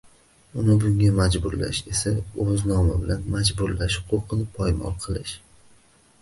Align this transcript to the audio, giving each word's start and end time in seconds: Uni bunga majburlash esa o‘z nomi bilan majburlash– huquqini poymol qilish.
Uni 0.61 0.77
bunga 0.83 1.09
majburlash 1.17 1.81
esa 1.95 2.13
o‘z 2.45 2.63
nomi 2.71 2.95
bilan 3.03 3.29
majburlash– 3.37 3.99
huquqini 4.09 4.49
poymol 4.57 4.97
qilish. 5.07 5.37